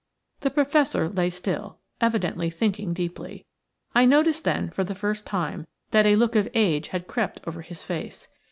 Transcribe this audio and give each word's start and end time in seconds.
The 0.39 0.49
Professor 0.49 1.07
lay 1.07 1.29
still, 1.29 1.77
evidently 2.01 2.49
thinking 2.49 2.91
deeply. 2.91 3.45
I 3.93 4.05
noticed 4.05 4.43
then, 4.45 4.71
for 4.71 4.83
the 4.83 4.95
first 4.95 5.27
time, 5.27 5.67
that 5.91 6.07
a 6.07 6.15
look 6.15 6.35
of 6.35 6.49
age 6.55 6.87
had 6.87 7.05
crept 7.05 7.39
over 7.45 7.61
his 7.61 7.83
face. 7.83 8.27